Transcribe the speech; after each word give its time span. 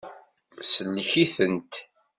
Sellek-itent. 0.69 1.73